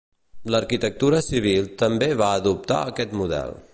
[0.53, 3.55] L'arquitectura civil també va adoptar aquest model.